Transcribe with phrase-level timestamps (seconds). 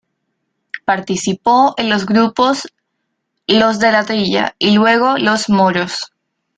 [0.83, 2.67] Participó en los grupos
[3.45, 6.11] Los de la Trilla y luego Los Moros.